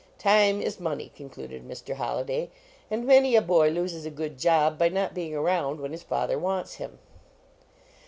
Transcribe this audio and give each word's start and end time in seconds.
"Time 0.17 0.63
is 0.63 0.79
money, 0.79 1.11
\concludedMr. 1.15 1.69
HoIliday, 1.95 2.49
"and 2.89 3.05
many 3.05 3.35
a 3.35 3.39
boy 3.43 3.69
loses 3.69 4.03
a 4.03 4.09
good 4.09 4.39
job 4.39 4.79
by 4.79 4.89
not 4.89 5.13
being 5.13 5.35
around 5.35 5.79
when 5.79 5.91
his 5.91 6.01
father 6.01 6.39
wants 6.39 6.73
him." 6.77 6.97